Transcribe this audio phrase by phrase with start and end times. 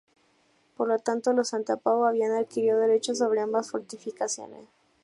[0.77, 4.65] Por lo tanto, los Santa Pau habían adquirido derechos sobre ambas fortificaciones.